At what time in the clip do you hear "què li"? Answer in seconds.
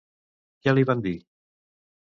0.63-0.85